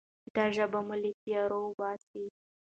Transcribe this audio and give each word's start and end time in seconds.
دا 0.35 0.45
ژبه 0.55 0.79
مو 0.87 0.95
له 1.01 1.11
تیارو 1.21 1.61
باسي. 1.79 2.23